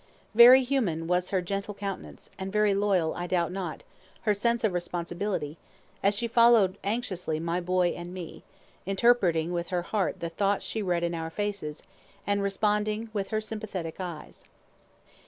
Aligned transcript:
Very 0.33 0.63
human 0.63 1.05
was 1.05 1.29
her 1.29 1.43
gentle 1.43 1.75
countenance, 1.75 2.31
and 2.39 2.51
very 2.51 2.73
loyal, 2.73 3.13
I 3.13 3.27
doubt 3.27 3.51
not, 3.51 3.83
her 4.21 4.33
sense 4.33 4.63
of 4.63 4.73
responsibility, 4.73 5.59
as 6.01 6.15
she 6.15 6.27
followed 6.27 6.79
anxiously 6.83 7.39
my 7.39 7.59
boy 7.61 7.89
and 7.89 8.11
me, 8.11 8.41
interpreting 8.87 9.53
with 9.53 9.67
her 9.67 9.83
heart 9.83 10.19
the 10.19 10.29
thoughts 10.29 10.65
she 10.65 10.81
read 10.81 11.03
in 11.03 11.13
our 11.13 11.29
faces, 11.29 11.83
and 12.25 12.41
responding 12.41 13.11
with 13.13 13.27
her 13.27 13.39
sympathetic 13.41 13.97
eyes. 13.99 14.45